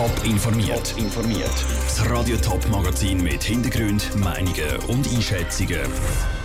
Top 0.00 0.24
informiert. 0.24 0.94
informiert. 0.96 1.52
Das 1.84 2.08
Radio 2.08 2.34
Top 2.38 2.66
Magazin 2.70 3.22
mit 3.22 3.42
Hintergrund, 3.42 4.16
Meinungen 4.16 4.76
und 4.88 5.06
Einschätzungen 5.06 5.82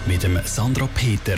mit 0.06 0.24
dem 0.24 0.38
Sandra 0.44 0.90
Peter. 0.94 1.38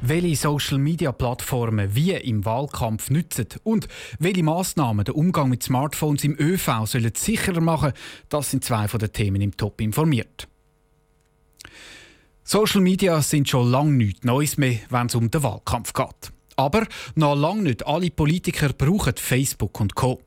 Welche 0.00 0.36
Social 0.36 0.78
Media 0.78 1.10
Plattformen 1.10 1.92
wie 1.92 2.12
im 2.12 2.44
Wahlkampf 2.44 3.10
nützen 3.10 3.48
und 3.64 3.88
welche 4.20 4.44
Massnahmen 4.44 5.04
den 5.04 5.16
Umgang 5.16 5.48
mit 5.48 5.64
Smartphones 5.64 6.22
im 6.22 6.38
ÖV 6.38 6.86
sollen 6.86 7.12
sicherer 7.16 7.60
machen, 7.60 7.94
das 8.28 8.52
sind 8.52 8.64
zwei 8.64 8.86
von 8.86 9.00
den 9.00 9.12
Themen 9.12 9.42
im 9.42 9.56
Top 9.56 9.80
informiert. 9.80 10.46
Social 12.44 12.80
Media 12.80 13.20
sind 13.22 13.48
schon 13.48 13.68
lange 13.68 13.90
nichts 13.90 14.22
Neues 14.22 14.56
mehr, 14.56 14.78
wenn 14.88 15.08
es 15.08 15.16
um 15.16 15.28
den 15.28 15.42
Wahlkampf 15.42 15.94
geht. 15.94 16.30
Aber 16.54 16.86
noch 17.16 17.34
lange 17.34 17.62
nicht 17.62 17.84
alle 17.88 18.12
Politiker 18.12 18.72
brauchen 18.72 19.14
Facebook 19.16 19.80
und 19.80 19.96
Co. 19.96 20.20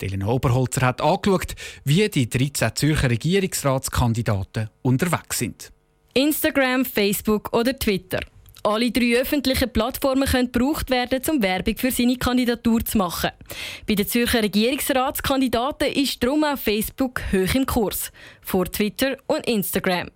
Elena 0.00 0.26
Oberholzer 0.26 0.82
hat 0.82 1.00
angeschaut, 1.00 1.54
wie 1.84 2.08
die 2.08 2.28
13 2.28 2.74
Zürcher 2.74 3.10
Regierungsratskandidaten 3.10 4.68
unterwegs 4.82 5.38
sind. 5.38 5.72
Instagram, 6.14 6.84
Facebook 6.84 7.52
oder 7.52 7.78
Twitter. 7.78 8.20
Alle 8.62 8.90
drei 8.90 9.18
öffentlichen 9.18 9.72
Plattformen 9.72 10.28
können 10.28 10.52
gebraucht 10.52 10.90
werden, 10.90 11.22
um 11.30 11.42
Werbung 11.42 11.76
für 11.78 11.90
seine 11.90 12.16
Kandidatur 12.16 12.84
zu 12.84 12.98
machen. 12.98 13.30
Bei 13.86 13.94
den 13.94 14.06
Zürcher 14.06 14.42
Regierungsratskandidaten 14.42 15.88
ist 15.92 16.22
darum 16.22 16.44
auch 16.44 16.58
Facebook 16.58 17.22
hoch 17.32 17.54
im 17.54 17.64
Kurs, 17.64 18.12
vor 18.42 18.66
Twitter 18.66 19.16
und 19.26 19.46
Instagram. 19.46 20.10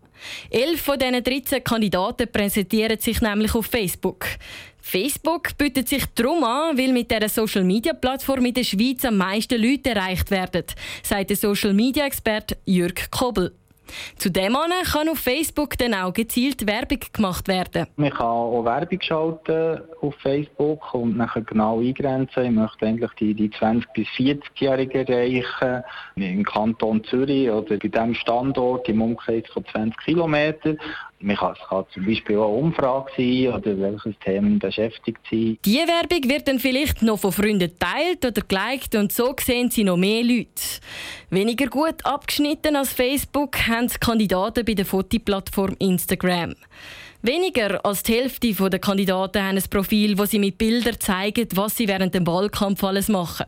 Elf 0.51 0.81
von 0.81 0.99
diesen 0.99 1.23
13 1.23 1.63
Kandidaten 1.65 2.31
präsentieren 2.31 2.99
sich 2.99 3.21
nämlich 3.21 3.55
auf 3.55 3.67
Facebook. 3.67 4.27
Facebook 4.81 5.57
bietet 5.57 5.89
sich 5.89 6.05
darum 6.15 6.45
an, 6.45 6.77
weil 6.77 6.93
mit 6.93 7.11
dieser 7.11 7.29
Social-Media-Plattform 7.29 8.45
in 8.45 8.55
der 8.55 8.65
Schweiz 8.65 9.05
am 9.05 9.17
meisten 9.17 9.61
Leute 9.61 9.91
erreicht 9.91 10.31
werden, 10.31 10.65
sagt 11.03 11.31
der 11.31 11.37
Social-Media-Experte 11.37 12.59
Jürg 12.67 13.11
Kobel. 13.11 13.53
Zu 14.17 14.31
dem 14.31 14.57
kann 14.85 15.09
auf 15.09 15.19
Facebook 15.19 15.77
dann 15.79 15.95
auch 15.95 16.13
gezielt 16.13 16.67
Werbung 16.67 17.01
gemacht 17.13 17.49
werden. 17.49 17.87
Man 17.97 18.11
kann 18.11 18.27
auch 18.27 18.65
Werbung 18.65 19.01
schalten 19.01 19.81
auf 20.01 20.15
Facebook 20.23 20.95
und 20.95 21.17
nachher 21.17 21.43
genau 21.43 21.81
eingrenzen. 21.81 22.45
Ich 22.45 22.51
möchte 22.51 22.87
eigentlich 22.87 23.11
die, 23.19 23.35
die 23.35 23.51
20- 23.51 23.85
bis 23.95 24.09
40-Jährigen 24.17 25.07
erreichen, 25.07 25.85
im 26.17 26.45
Kanton 26.45 27.03
Zürich 27.05 27.51
oder 27.51 27.77
bei 27.77 27.89
diesem 27.89 28.15
Standort 28.15 28.89
im 28.89 29.03
Umkreis 29.03 29.45
von 29.53 29.65
20 29.67 29.97
Kilometern. 30.05 30.79
Man 31.21 31.37
kann, 31.37 31.55
es 31.59 31.69
kann 31.69 31.85
zum 31.93 32.05
Beispiel 32.05 32.37
auch 32.37 32.49
eine 32.49 32.57
Umfrage 32.57 33.11
sein 33.17 33.55
oder 33.55 33.79
welches 33.79 34.19
Thema 34.23 34.59
beschäftigt 34.59 35.21
sein. 35.31 35.59
Diese 35.65 35.87
Werbung 35.87 36.29
wird 36.29 36.49
dann 36.49 36.59
vielleicht 36.59 37.03
noch 37.03 37.19
von 37.19 37.33
Freunden 37.33 37.61
geteilt 37.61 38.25
oder 38.27 38.43
geliked 38.47 38.95
und 38.95 39.11
so 39.11 39.35
sehen 39.41 39.71
sie 39.71 39.85
noch 39.85 39.97
mehr 39.97 40.23
Leute. 40.23 40.51
Weniger 41.35 41.67
gut 41.67 42.07
abgeschnitten 42.07 42.77
als 42.77 42.93
Facebook 42.93 43.67
haben 43.67 43.89
die 43.89 43.99
Kandidaten 43.99 44.65
bei 44.65 44.75
der 44.75 44.87
Fotoplattform 44.87 45.75
Instagram. 45.81 46.55
Weniger 47.23 47.85
als 47.85 48.05
die 48.05 48.13
Hälfte 48.13 48.53
der 48.53 48.79
Kandidaten 48.79 49.43
haben 49.43 49.57
ein 49.57 49.65
Profil, 49.69 50.17
wo 50.17 50.27
sie 50.27 50.39
mit 50.39 50.59
Bildern 50.59 51.01
zeigen, 51.01 51.49
was 51.55 51.77
sie 51.77 51.89
während 51.89 52.15
dem 52.15 52.25
Wahlkampf 52.25 52.85
alles 52.85 53.09
machen. 53.09 53.47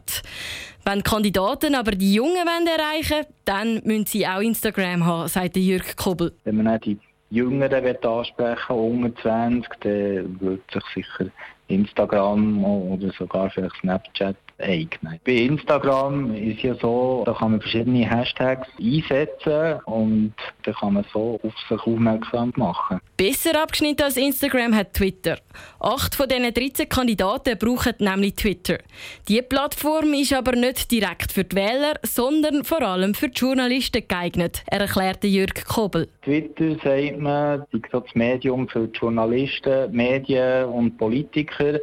Wenn 0.85 0.99
die 0.99 1.03
Kandidaten 1.05 1.77
aber 1.77 1.93
die 1.93 2.15
Jungen 2.15 2.47
erreichen 2.67 3.19
wollen, 3.19 3.27
dann 3.45 3.75
müssen 3.85 4.07
sie 4.07 4.27
auch 4.27 4.41
Instagram 4.41 5.07
haben, 5.07 5.29
sagt 5.29 5.57
Jürg 5.57 5.97
Kobel. 5.97 6.33
Wenn 6.43 6.65
man 6.65 6.81
die 6.81 6.99
Jüngeren 7.31 7.97
ansprechen 8.03 8.73
unter 8.73 9.15
20, 9.23 9.71
dann 9.81 10.41
würde 10.41 10.63
sich 10.73 10.85
sicher 10.93 11.31
Instagram 11.69 12.65
oder 12.65 13.13
sogar 13.13 13.49
vielleicht 13.51 13.77
Snapchat 13.77 14.37
eignen. 14.59 15.21
Bei 15.25 15.33
Instagram 15.33 16.35
ist 16.35 16.63
ja 16.63 16.75
so, 16.75 17.23
da 17.27 17.35
kann 17.35 17.53
man 17.53 17.61
verschiedene 17.61 18.09
Hashtags 18.09 18.69
einsetzen 18.81 19.81
und 19.85 20.35
dann 20.65 20.75
kann 20.75 20.95
man 20.95 21.05
so 21.13 21.39
auf 21.43 21.53
sich 21.69 21.81
aufmerksam 21.81 22.53
machen. 22.57 23.01
Besser 23.17 23.63
abgeschnitten 23.63 24.03
als 24.03 24.17
Instagram 24.17 24.75
hat 24.75 24.95
Twitter. 24.95 25.39
Acht 25.81 26.15
von 26.15 26.29
diesen 26.29 26.53
13 26.53 26.89
Kandidaten 26.89 27.59
brauchen 27.59 27.95
nämlich 27.99 28.35
Twitter. 28.35 28.79
Diese 29.29 29.43
Plattform 29.43 30.13
ist 30.15 30.35
aber 30.35 30.53
nicht 30.53 30.91
direkt 30.91 31.33
für 31.33 31.45
die 31.45 31.57
Wähler, 31.57 31.95
sondern 32.03 32.65
vor 32.65 32.83
allem 32.83 33.15
für 33.15 33.29
die 33.29 33.39
Journalisten 33.39 34.07
geeignet, 34.07 34.63
erklärte 34.67 35.27
Jürg 35.27 35.65
Kobel. 35.67 36.09
Twitter, 36.23 36.77
sagt 36.83 37.19
man, 37.19 37.65
ist 37.73 37.85
das 37.93 38.15
Medium 38.15 38.69
für 38.69 38.89
die 38.89 38.99
Journalisten, 38.99 39.93
Medien 39.93 40.67
und 40.67 40.99
Politiker. 40.99 41.79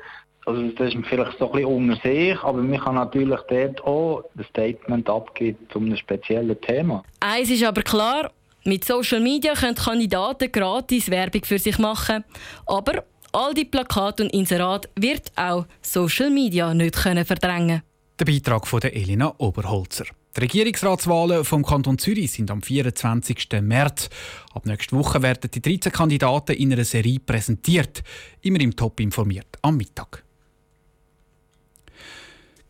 Also 0.45 0.61
das 0.69 0.93
ist 0.93 1.05
vielleicht 1.07 1.37
so 1.39 1.51
ein 1.51 1.51
bisschen 1.53 1.73
unter 1.73 2.01
sich, 2.01 2.37
aber 2.43 2.61
man 2.61 2.79
kann 2.79 2.95
natürlich 2.95 3.39
dort 3.49 3.83
auch 3.85 4.23
ein 4.37 4.43
Statement 4.49 5.09
abgeben 5.09 5.57
zu 5.71 5.79
einem 5.79 5.95
speziellen 5.95 6.59
Thema. 6.61 7.03
Eins 7.21 7.49
ist 7.49 7.63
aber 7.63 7.81
klar, 7.81 8.31
mit 8.65 8.85
Social 8.85 9.19
Media 9.19 9.53
können 9.53 9.75
Kandidaten 9.75 10.51
gratis 10.51 11.09
Werbung 11.09 11.43
für 11.43 11.59
sich 11.59 11.77
machen. 11.79 12.23
Aber 12.65 13.03
all 13.31 13.53
die 13.53 13.65
Plakate 13.65 14.23
und 14.23 14.33
Inserate 14.33 14.89
wird 14.95 15.31
auch 15.35 15.65
Social 15.81 16.29
Media 16.29 16.73
nicht 16.73 16.95
können 16.95 17.25
verdrängen 17.25 17.81
Der 18.19 18.25
Beitrag 18.25 18.67
von 18.67 18.81
Elina 18.81 19.33
Oberholzer. 19.37 20.05
Die 20.35 20.41
Regierungsratswahlen 20.41 21.43
vom 21.43 21.63
Kanton 21.63 21.99
Zürich 21.99 22.31
sind 22.31 22.49
am 22.49 22.61
24. 22.61 23.49
März. 23.61 24.09
Ab 24.53 24.65
nächster 24.65 24.97
Woche 24.97 25.21
werden 25.21 25.51
die 25.53 25.61
13 25.61 25.91
Kandidaten 25.91 26.53
in 26.53 26.73
einer 26.73 26.85
Serie 26.85 27.19
präsentiert. 27.19 28.01
Immer 28.41 28.61
im 28.61 28.75
Top 28.75 28.99
informiert 28.99 29.59
am 29.61 29.77
Mittag. 29.77 30.22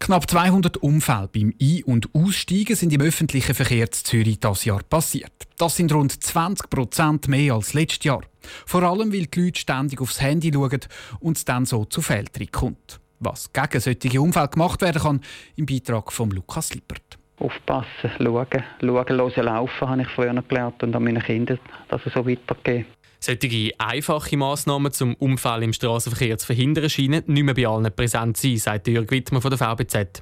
Knapp 0.04 0.30
200 0.30 0.76
Unfälle 0.76 1.30
beim 1.34 1.54
Ein- 1.62 1.84
und 1.86 2.10
Aussteigen 2.14 2.76
sind 2.76 2.92
im 2.92 3.00
öffentlichen 3.00 3.56
Verkehr 3.56 3.86
in 3.86 3.92
Zürich 3.94 4.38
das 4.38 4.66
Jahr 4.66 4.84
passiert. 4.84 5.32
Das 5.58 5.78
sind 5.78 5.94
rund 5.94 6.22
20 6.22 6.70
Prozent 6.70 7.30
mehr 7.30 7.54
als 7.54 7.74
letztes 7.74 8.04
Jahr. 8.04 8.20
Vor 8.66 8.84
allem, 8.84 9.14
weil 9.14 9.28
die 9.28 9.42
Leute 9.42 9.62
ständig 9.62 10.02
aufs 10.02 10.20
Handy 10.20 10.52
schauen 10.54 10.82
und 11.22 11.38
es 11.38 11.46
dann 11.46 11.66
so 11.66 11.86
zu 11.86 12.02
Fehltritt 12.02 12.52
kommt. 12.52 13.00
Was 13.22 13.54
gegen 13.54 13.80
solche 13.80 14.22
Unfälle 14.22 14.50
gemacht 14.50 14.82
werden 14.82 15.02
kann, 15.02 15.22
im 15.56 15.66
Beitrag 15.68 16.12
von 16.12 16.32
Lukas 16.32 16.74
Lippert. 16.74 17.18
Aufpassen, 17.40 18.12
schauen, 18.18 18.64
schauen, 18.82 19.46
laufen, 19.46 19.88
habe 19.88 20.02
ich 20.02 20.10
früher 20.10 20.34
gelernt 20.34 20.84
und 20.84 20.94
an 20.94 21.04
meinen 21.06 21.24
Kindern, 21.24 21.60
dass 21.88 22.06
es 22.06 22.12
so 22.12 22.28
weitergeht. 22.28 22.88
Solche 23.26 23.72
einfache 23.78 24.36
Massnahmen 24.36 24.92
zum 24.92 25.14
Unfall 25.14 25.64
im 25.64 25.72
Straßenverkehr 25.72 26.38
zu 26.38 26.46
verhindern, 26.46 26.90
scheinen 26.90 27.24
nicht 27.28 27.44
mehr 27.44 27.54
bei 27.54 27.66
allen 27.66 27.90
präsent 27.96 28.36
zu 28.36 28.50
sein, 28.50 28.58
sagt 28.58 28.88
Jörg 28.90 29.10
Wittmer 29.12 29.40
von 29.40 29.50
der 29.50 29.58
VBZ. 29.58 30.22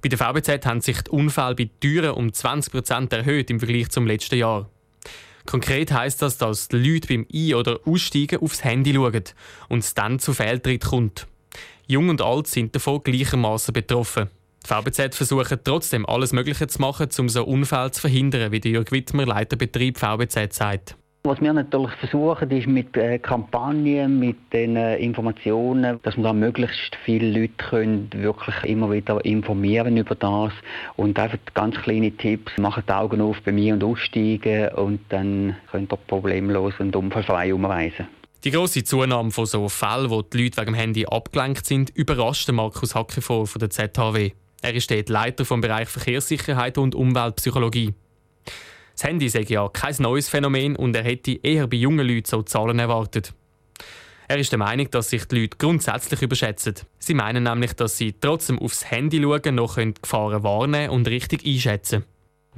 Bei 0.00 0.08
der 0.08 0.16
VBZ 0.16 0.64
haben 0.64 0.80
sich 0.80 1.02
die 1.02 1.10
Unfälle 1.10 1.54
bei 1.54 1.68
Türen 1.78 2.12
um 2.12 2.28
20% 2.28 3.14
erhöht 3.14 3.50
im 3.50 3.60
Vergleich 3.60 3.90
zum 3.90 4.06
letzten 4.06 4.38
Jahr. 4.38 4.70
Konkret 5.44 5.92
heißt 5.92 6.22
das, 6.22 6.38
dass 6.38 6.68
die 6.68 6.78
Leute 6.78 7.06
beim 7.08 7.26
Ein- 7.30 7.54
oder 7.54 7.80
Aussteigen 7.84 8.40
aufs 8.40 8.64
Handy 8.64 8.94
schauen 8.94 9.24
und 9.68 9.80
es 9.80 9.92
dann 9.92 10.18
zu 10.18 10.32
Fehltritt 10.32 10.86
kommt. 10.86 11.26
Jung 11.86 12.08
und 12.08 12.22
alt 12.22 12.46
sind 12.46 12.74
davon 12.74 13.02
gleichermaßen 13.02 13.74
betroffen. 13.74 14.30
Die 14.64 14.68
VBZ 14.68 15.14
versucht 15.14 15.58
trotzdem 15.64 16.06
alles 16.06 16.32
Mögliche 16.32 16.66
zu 16.66 16.80
machen, 16.80 17.10
um 17.18 17.28
so 17.28 17.44
Unfälle 17.44 17.90
zu 17.90 18.00
verhindern, 18.00 18.52
wie 18.52 18.66
Jörg 18.66 18.90
Wittmer, 18.90 19.26
Leiter 19.26 19.56
Betrieb 19.56 19.98
VBZ, 19.98 20.54
sagt. 20.54 20.96
Was 21.26 21.40
wir 21.40 21.52
natürlich 21.52 21.90
versuchen, 21.94 22.48
ist 22.52 22.68
mit 22.68 22.96
äh, 22.96 23.18
Kampagnen, 23.18 24.20
mit 24.20 24.36
den 24.52 24.76
äh, 24.76 24.96
Informationen, 24.98 25.98
dass 26.04 26.16
wir 26.16 26.22
da 26.22 26.32
möglichst 26.32 26.96
viele 27.04 27.28
Leute 27.40 27.52
können 27.68 28.08
wirklich 28.12 28.54
immer 28.62 28.92
wieder 28.92 29.24
informieren 29.24 29.96
über 29.96 30.14
das 30.14 30.52
und 30.94 31.18
einfach 31.18 31.38
ganz 31.52 31.74
kleine 31.82 32.12
Tipps, 32.12 32.56
machen 32.58 32.84
die 32.88 32.92
Augen 32.92 33.20
auf 33.20 33.42
bei 33.44 33.50
mir 33.50 33.74
und 33.74 33.82
aussteigen 33.82 34.68
und 34.74 35.00
dann 35.08 35.56
könnt 35.72 35.92
ihr 35.92 35.96
problemlos 35.96 36.74
und 36.78 36.94
unfallfrei 36.94 37.52
umreisen. 37.52 38.06
Die 38.44 38.52
grosse 38.52 38.84
Zunahme 38.84 39.32
von 39.32 39.46
so 39.46 39.68
Fällen, 39.68 40.10
wo 40.10 40.22
die 40.22 40.44
Leute 40.44 40.58
wegen 40.58 40.74
dem 40.74 40.74
Handy 40.74 41.06
abgelenkt 41.06 41.66
sind, 41.66 41.90
überrascht 41.90 42.48
Markus 42.52 42.94
Hackevoll 42.94 43.46
von 43.46 43.58
der 43.58 43.70
ZHW. 43.70 44.30
Er 44.62 44.74
ist 44.74 44.92
dort 44.92 45.08
Leiter 45.08 45.44
vom 45.44 45.60
Bereich 45.60 45.88
Verkehrssicherheit 45.88 46.78
und 46.78 46.94
Umweltpsychologie. 46.94 47.94
Das 48.96 49.04
Handy 49.04 49.28
sei 49.28 49.42
ja 49.42 49.68
kein 49.68 49.94
neues 49.98 50.30
Phänomen 50.30 50.74
und 50.74 50.96
er 50.96 51.04
hätte 51.04 51.38
eher 51.42 51.66
bei 51.66 51.76
jungen 51.76 52.08
Leuten 52.08 52.24
so 52.24 52.42
Zahlen 52.42 52.78
erwartet. 52.78 53.34
Er 54.26 54.38
ist 54.38 54.52
der 54.52 54.58
Meinung, 54.58 54.90
dass 54.90 55.10
sich 55.10 55.26
die 55.26 55.42
Leute 55.42 55.58
grundsätzlich 55.58 56.22
überschätzen. 56.22 56.76
Sie 56.98 57.12
meinen 57.12 57.44
nämlich, 57.44 57.74
dass 57.74 57.98
sie 57.98 58.14
trotzdem 58.18 58.58
aufs 58.58 58.90
Handy 58.90 59.22
schauen, 59.22 59.54
noch 59.54 59.76
Gefahren 59.76 60.42
warnen 60.42 60.88
und 60.88 61.08
richtig 61.08 61.44
einschätzen 61.46 62.04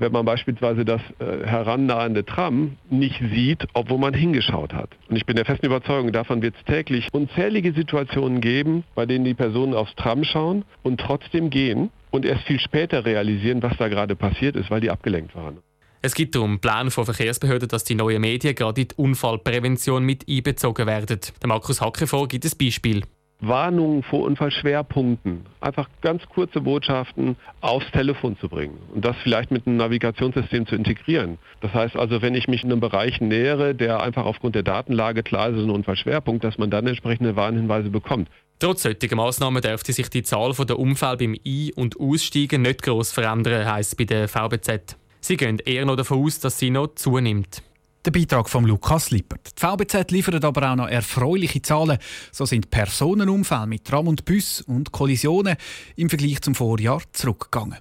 wenn 0.01 0.13
man 0.13 0.25
beispielsweise 0.25 0.85
das 0.85 1.01
äh, 1.19 1.45
herannahende 1.45 2.25
Tram 2.25 2.77
nicht 2.89 3.21
sieht, 3.35 3.67
obwohl 3.73 3.99
man 3.99 4.15
hingeschaut 4.15 4.73
hat. 4.73 4.91
Und 5.09 5.17
ich 5.17 5.27
bin 5.27 5.35
der 5.35 5.45
festen 5.45 5.67
Überzeugung, 5.67 6.13
davon 6.13 6.41
wird 6.41 6.55
es 6.57 6.65
täglich 6.65 7.09
unzählige 7.13 7.73
Situationen 7.73 8.41
geben, 8.41 8.85
bei 8.95 9.07
denen 9.07 9.25
die 9.25 9.35
Personen 9.35 9.75
aufs 9.75 9.97
Tram 9.97 10.23
schauen 10.23 10.65
und 10.85 11.01
trotzdem 11.01 11.51
gehen 11.51 11.91
und 12.11 12.25
erst 12.25 12.45
viel 12.45 12.61
später 12.61 13.05
realisieren, 13.05 13.61
was 13.63 13.77
da 13.77 13.89
gerade 13.89 14.15
passiert 14.15 14.55
ist, 14.55 14.71
weil 14.71 14.81
die 14.81 14.91
abgelenkt 14.91 15.35
waren. 15.35 15.59
Es 16.01 16.15
gibt 16.15 16.37
darum 16.37 16.61
Pläne 16.61 16.93
von 16.93 17.05
Verkehrsbehörden, 17.05 17.69
dass 17.69 17.83
die 17.83 17.97
neuen 17.97 18.21
Medien 18.21 18.55
gerade 18.55 18.83
in 18.83 18.89
die 18.89 18.95
Unfallprävention 18.95 20.05
mit 20.05 20.27
einbezogen 20.29 20.87
werden. 20.87 21.19
Der 21.43 21.49
Markus 21.49 21.81
Hacke 21.81 22.07
vor 22.07 22.29
gibt 22.29 22.45
ein 22.45 22.53
Beispiel. 22.57 23.03
Warnungen 23.41 24.03
vor 24.03 24.25
Unfallschwerpunkten, 24.25 25.47
einfach 25.61 25.89
ganz 26.01 26.27
kurze 26.27 26.61
Botschaften 26.61 27.37
aufs 27.61 27.89
Telefon 27.93 28.37
zu 28.39 28.49
bringen 28.49 28.79
und 28.93 29.05
das 29.05 29.17
vielleicht 29.23 29.53
mit 29.53 29.65
einem 29.67 29.77
Navigationssystem 29.77 30.67
zu 30.67 30.75
integrieren. 30.75 31.39
Das 31.61 31.73
heißt 31.73 31.95
also, 31.95 32.21
wenn 32.21 32.35
ich 32.35 32.49
mich 32.49 32.65
in 32.65 32.73
einem 32.73 32.81
Bereich 32.81 33.21
nähere, 33.21 33.77
der 33.77 34.03
einfach 34.03 34.25
aufgrund 34.25 34.57
der 34.57 34.65
Datenlage 34.65 35.23
klar 35.23 35.51
ist, 35.51 35.57
ist 35.57 35.63
ein 35.63 35.71
Unfallschwerpunkt, 35.71 36.43
dass 36.43 36.59
man 36.59 36.71
dann 36.71 36.89
entsprechende 36.89 37.37
Warnhinweise 37.37 37.91
bekommt. 37.91 38.29
Trotz 38.59 38.83
solcher 38.83 39.15
Massnahmen 39.15 39.63
dürfte 39.63 39.93
sich 39.93 40.11
die 40.11 40.25
Zahl 40.25 40.53
der 40.53 40.79
Unfälle 40.79 41.17
beim 41.19 41.37
Ein- 41.47 41.71
und 41.77 42.01
Aussteigen 42.01 42.63
nicht 42.63 42.83
gross 42.83 43.13
verändern, 43.13 43.71
heisst 43.71 43.97
bei 43.97 44.05
der 44.05 44.27
VBZ. 44.27 44.97
Sie 45.21 45.37
gehen 45.37 45.59
eher 45.59 45.85
noch 45.85 45.97
davon 45.97 46.25
aus, 46.25 46.41
dass 46.41 46.59
sie 46.59 46.71
noch 46.71 46.95
zunimmt. 46.95 47.63
Der 48.05 48.13
Beitrag 48.13 48.49
von 48.49 48.65
Lukas 48.65 49.11
Lippert. 49.11 49.61
Die 49.61 49.67
VBZ 49.67 50.11
liefert 50.13 50.45
aber 50.45 50.71
auch 50.71 50.77
noch 50.77 50.89
erfreuliche 50.89 51.61
Zahlen. 51.61 51.99
So 52.33 52.47
sind 52.47 52.71
Personenunfälle 52.71 53.67
mit 53.67 53.85
Tram 53.85 54.09
und 54.09 54.25
Bus 54.25 54.61
und 54.63 54.93
Kollisionen 54.93 55.57
im 55.97 56.09
Vergleich 56.09 56.41
zum 56.41 56.55
Vorjahr 56.55 57.03
zurückgegangen. 57.13 57.81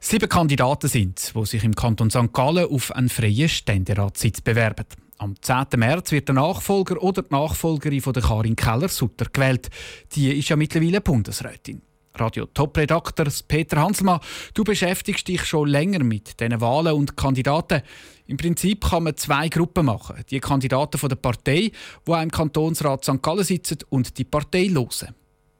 Sieben 0.00 0.28
Kandidaten 0.28 0.88
sind, 0.88 1.32
die 1.34 1.46
sich 1.46 1.62
im 1.62 1.76
Kanton 1.76 2.10
St. 2.10 2.32
Gallen 2.32 2.68
auf 2.68 2.90
einen 2.90 3.08
freien 3.08 3.48
Ständeratssitz 3.48 4.40
bewerben. 4.40 4.84
Am 5.18 5.40
10. 5.40 5.66
März 5.76 6.10
wird 6.10 6.26
der 6.26 6.34
Nachfolger 6.34 7.00
oder 7.00 7.22
die 7.22 7.32
Nachfolgerin 7.32 8.00
von 8.00 8.12
Karin 8.12 8.56
Keller-Sutter 8.56 9.26
gewählt. 9.32 9.70
Die 10.16 10.36
ist 10.36 10.48
ja 10.48 10.56
mittlerweile 10.56 11.00
Bundesrätin. 11.00 11.82
Radio 12.14 12.46
Top-Redakteur 12.46 13.26
Peter 13.48 13.80
Hanselmann, 13.80 14.20
du 14.54 14.64
beschäftigst 14.64 15.28
dich 15.28 15.44
schon 15.44 15.68
länger 15.68 16.04
mit 16.04 16.40
diesen 16.40 16.60
Wahlen 16.60 16.94
und 16.94 17.16
Kandidaten. 17.16 17.82
Im 18.26 18.36
Prinzip 18.36 18.84
kann 18.88 19.04
man 19.04 19.16
zwei 19.16 19.48
Gruppen 19.48 19.86
machen. 19.86 20.16
Die 20.30 20.40
Kandidaten 20.40 20.98
von 20.98 21.08
der 21.08 21.16
Partei, 21.16 21.72
die 22.06 22.12
im 22.12 22.30
Kantonsrat 22.30 23.04
St. 23.04 23.22
Gallen 23.22 23.44
sitzen, 23.44 23.78
und 23.88 24.16
die 24.18 24.24
Parteilosen. 24.24 25.14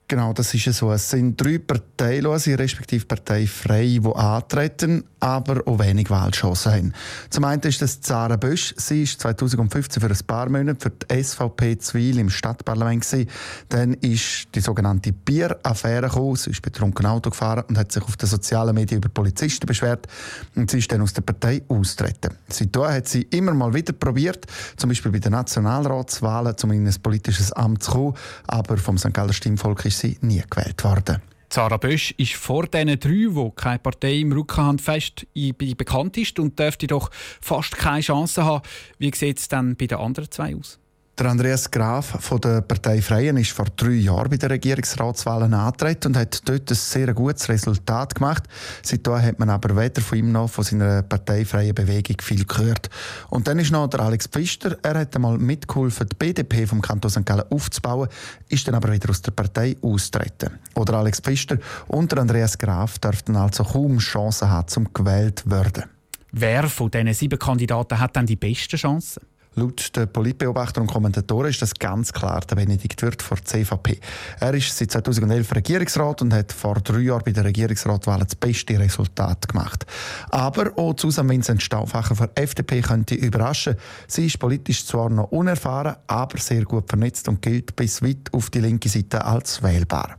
Genau, 0.08 0.34
das 0.34 0.52
ist 0.52 0.64
so. 0.75 0.93
Es 0.93 1.08
sind 1.08 1.40
drei 1.40 1.58
Parteilose, 1.58 2.58
respektive 2.58 3.06
Parteifreie, 3.06 4.00
die 4.00 4.14
antreten, 4.14 5.05
aber 5.22 5.62
auch 5.66 5.78
wenig 5.78 6.10
Wahlchancen 6.10 6.72
haben. 6.72 6.94
Zum 7.30 7.44
einen 7.44 7.62
ist 7.62 7.80
das 7.80 8.00
Zara 8.00 8.34
Bösch. 8.34 8.74
Sie 8.76 9.04
ist 9.04 9.20
2015 9.20 10.02
für 10.02 10.08
ein 10.08 10.26
paar 10.26 10.48
Monate 10.48 10.80
für 10.80 10.90
die 10.90 11.22
SVP 11.22 11.78
Zwil 11.78 12.19
im 12.19 12.28
Stadtparlament. 12.28 13.04
Gewesen. 13.08 13.30
Dann 13.69 13.94
ist 13.94 14.48
die 14.54 14.60
sogenannte 14.60 15.12
Bieraffäre 15.12 16.08
gekommen. 16.08 16.34
Sie 16.34 16.50
ist 16.50 16.60
betrunken 16.60 17.06
Auto 17.06 17.30
gefahren 17.30 17.62
und 17.69 17.78
hat 17.78 17.92
sich 17.92 18.02
auf 18.02 18.16
den 18.16 18.28
sozialen 18.28 18.74
Medien 18.74 18.98
über 18.98 19.08
Polizisten 19.08 19.64
beschwert. 19.64 20.08
Und 20.56 20.72
sie 20.72 20.78
ist 20.78 20.90
dann 20.90 21.02
aus 21.02 21.12
der 21.12 21.22
Partei 21.22 21.62
austreten. 21.69 22.34
Seitdem 22.48 22.82
hat 22.82 23.06
sie 23.06 23.22
immer 23.22 23.54
mal 23.54 23.72
wieder 23.72 23.92
probiert, 23.92 24.46
zum 24.76 24.88
Beispiel 24.88 25.12
bei 25.12 25.20
den 25.20 25.32
Nationalratswahlen, 25.32 26.56
um 26.64 26.72
in 26.72 26.86
ein 26.86 26.94
politisches 27.00 27.52
Amt 27.52 27.84
zu 27.84 27.92
kommen. 27.92 28.14
Aber 28.48 28.76
vom 28.76 28.98
St. 28.98 29.14
Galler 29.14 29.32
Stimmvolk 29.32 29.84
ist 29.84 30.00
sie 30.00 30.19
nie 30.20 30.42
gewählt 30.50 30.82
worden. 30.82 31.31
Sarah 31.54 31.76
Bösch 31.76 32.14
ist 32.16 32.32
vor 32.32 32.66
diesen 32.66 32.99
drei, 32.99 33.28
die 33.28 33.52
keine 33.54 33.78
Partei 33.78 34.20
im 34.20 34.32
Rücken 34.32 34.56
haben, 34.56 34.78
fest 34.78 35.26
bekannt 35.34 36.16
ist 36.16 36.38
und 36.38 36.58
dürfte 36.58 36.87
doch 36.87 37.10
fast 37.43 37.76
keine 37.76 38.00
Chance 38.00 38.43
haben. 38.43 38.62
Wie 38.99 39.14
sieht 39.14 39.38
es 39.38 39.49
dann 39.49 39.76
bei 39.76 39.87
den 39.87 39.99
anderen 39.99 40.31
zwei 40.31 40.56
aus? 40.56 40.81
Der 41.18 41.26
Andreas 41.26 41.70
Graf 41.70 42.16
von 42.20 42.40
der 42.40 42.62
Partei 42.62 43.02
Freien 43.02 43.36
ist 43.36 43.50
vor 43.52 43.66
drei 43.76 43.90
Jahren 43.90 44.30
bei 44.30 44.38
den 44.38 44.50
Regierungsratswahlen 44.50 45.52
angetreten 45.52 46.08
und 46.08 46.16
hat 46.16 46.48
dort 46.48 46.70
ein 46.70 46.74
sehr 46.74 47.12
gutes 47.12 47.50
Resultat 47.50 48.14
gemacht. 48.14 48.44
Seitdem 48.82 49.20
hat 49.20 49.38
man 49.38 49.50
aber 49.50 49.76
weder 49.76 50.00
von 50.00 50.16
ihm 50.16 50.32
noch 50.32 50.48
von 50.48 50.64
seiner 50.64 51.02
parteifreien 51.02 51.74
Bewegung 51.74 52.16
viel 52.22 52.46
gehört. 52.46 52.88
Und 53.28 53.46
dann 53.46 53.58
ist 53.58 53.70
noch 53.70 53.88
der 53.88 54.00
Alex 54.00 54.26
Pfister. 54.26 54.78
Er 54.82 55.00
hat 55.00 55.14
einmal 55.14 55.36
mitgeholfen, 55.36 56.08
die 56.08 56.16
BDP 56.16 56.66
vom 56.66 56.80
Kanton 56.80 57.10
St. 57.10 57.26
Gallen 57.26 57.44
aufzubauen, 57.50 58.08
ist 58.48 58.66
dann 58.66 58.74
aber 58.74 58.90
wieder 58.90 59.10
aus 59.10 59.20
der 59.20 59.32
Partei 59.32 59.76
austreten. 59.82 60.58
Oder 60.76 60.94
Alex 60.94 61.20
Pfister 61.20 61.58
und 61.88 62.10
der 62.10 62.20
Andreas 62.20 62.56
Graf 62.56 62.98
dürften 62.98 63.36
also 63.36 63.64
kaum 63.64 63.98
Chancen 63.98 64.48
haben, 64.48 64.68
zum 64.68 64.94
gewählt 64.94 65.42
werden. 65.44 65.84
Wer 66.32 66.66
von 66.70 66.90
diesen 66.90 67.12
sieben 67.12 67.38
Kandidaten 67.38 68.00
hat 68.00 68.16
dann 68.16 68.24
die 68.24 68.36
besten 68.36 68.78
Chancen? 68.78 69.22
Laut 69.54 69.94
den 69.96 70.10
Politbeobachter 70.10 70.81
und 70.81 70.87
Kommentatoren 70.87 71.50
ist 71.50 71.60
das 71.60 71.75
ganz 71.75 72.10
klar 72.12 72.40
der 72.40 72.56
Benedikt 72.56 73.02
Wirth 73.02 73.20
von 73.20 73.37
CVP. 73.44 74.00
Er 74.40 74.54
ist 74.54 74.75
seit 74.75 74.93
2011 74.93 75.54
Regierungsrat 75.54 76.22
und 76.22 76.32
hat 76.32 76.52
vor 76.52 76.76
drei 76.76 77.00
Jahren 77.00 77.22
bei 77.22 77.32
der 77.32 77.44
Regierungsratwahl 77.44 78.20
das 78.20 78.34
beste 78.34 78.78
Resultat 78.78 79.49
gemacht. 79.49 79.84
Aber 80.31 80.72
auch 80.78 80.94
Susan 80.96 81.28
Vincent 81.28 81.62
Stauffacher 81.62 82.16
von 82.16 82.31
FDP 82.34 82.81
könnte 82.81 83.14
überraschen. 83.14 83.76
Sie 84.06 84.26
ist 84.26 84.38
politisch 84.38 84.87
zwar 84.87 85.10
noch 85.10 85.31
unerfahren, 85.32 85.96
aber 86.06 86.38
sehr 86.38 86.64
gut 86.64 86.88
vernetzt 86.88 87.28
und 87.28 87.43
gilt 87.43 87.76
bis 87.76 88.00
weit 88.00 88.32
auf 88.32 88.48
die 88.48 88.60
linke 88.60 88.88
Seite 88.88 89.22
als 89.22 89.62
wählbar. 89.62 90.16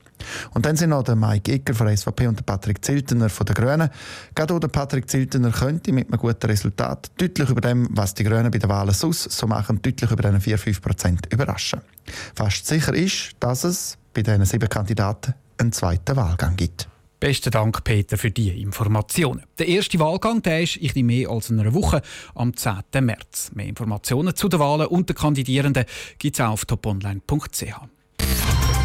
Und 0.54 0.66
dann 0.66 0.76
sind 0.76 0.92
noch 0.92 1.04
der 1.04 1.16
Mike 1.16 1.52
Ecker 1.52 1.74
von 1.74 1.88
der 1.88 1.98
SVP 1.98 2.28
und 2.28 2.40
der 2.40 2.44
Patrick 2.44 2.84
Ziltener 2.84 3.30
von 3.30 3.46
den 3.46 3.56
Grünen. 3.56 3.90
Gerade 4.36 4.54
auch 4.54 4.60
der 4.60 4.68
Patrick 4.68 5.10
Ziltener 5.10 5.52
könnte 5.52 5.92
mit 5.92 6.08
einem 6.08 6.20
guten 6.20 6.46
Resultat 6.46 7.12
deutlich 7.18 7.50
über 7.50 7.62
dem, 7.62 7.88
was 7.92 8.14
die 8.14 8.24
Grünen 8.24 8.52
bei 8.52 8.58
den 8.58 8.70
Wahlen 8.70 8.94
sonst 8.94 9.32
so 9.32 9.48
machen, 9.48 9.82
deutlich 9.82 10.12
über 10.12 10.22
diesen 10.22 10.58
4-5 10.58 10.82
Prozent 10.82 11.34
überraschen. 11.34 11.82
Fast 12.36 12.66
sicher 12.68 12.94
ist, 12.94 13.32
dass 13.40 13.64
es 13.64 13.98
bei 14.14 14.22
diesen 14.22 14.46
sieben 14.46 14.70
Kandidaten 14.70 15.34
einen 15.58 15.72
zweiten 15.72 16.16
Wahlgang 16.16 16.56
gibt. 16.56 16.88
Besten 17.24 17.52
Dank, 17.52 17.86
Peter, 17.86 18.18
für 18.18 18.32
diese 18.32 18.52
Informationen. 18.52 19.44
Der 19.58 19.70
erste 19.70 19.98
Wahlgang 19.98 20.42
der 20.42 20.62
ist 20.62 20.76
in 20.76 21.06
mehr 21.06 21.30
als 21.30 21.50
einer 21.50 21.74
Woche 21.74 22.02
am 22.36 22.54
10. 22.54 22.82
März. 23.00 23.52
Mehr 23.54 23.68
Informationen 23.68 24.36
zu 24.36 24.50
den 24.50 24.60
Wahlen 24.60 24.88
und 24.88 25.08
den 25.08 25.16
Kandidierenden 25.16 25.86
gibt 26.20 26.38
es 26.38 26.46
auf 26.46 26.66
toponline.ch. 26.66 28.03